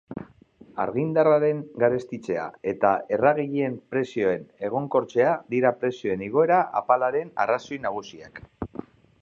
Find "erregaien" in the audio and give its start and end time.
3.17-3.77